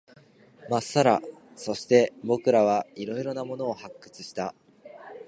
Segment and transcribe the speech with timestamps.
[0.67, 1.21] まっさら。
[1.55, 4.55] そして、僕らは色々なものを発掘した。